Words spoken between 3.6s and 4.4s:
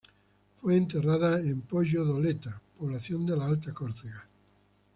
Córcega.